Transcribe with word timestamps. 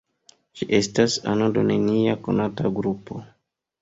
Ĝi 0.61 0.67
estas 0.77 1.17
ano 1.33 1.49
de 1.57 1.65
nenia 1.73 2.17
konata 2.29 2.73
grupo. 2.81 3.23